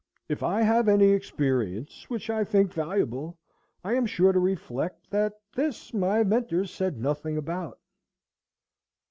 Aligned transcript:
If 0.27 0.41
I 0.41 0.63
have 0.63 0.87
any 0.87 1.09
experience 1.09 2.09
which 2.09 2.31
I 2.31 2.43
think 2.43 2.73
valuable, 2.73 3.37
I 3.83 3.93
am 3.93 4.07
sure 4.07 4.31
to 4.31 4.39
reflect 4.39 5.11
that 5.11 5.39
this 5.53 5.93
my 5.93 6.23
Mentors 6.23 6.71
said 6.71 6.97
nothing 6.99 7.37
about. 7.37 7.77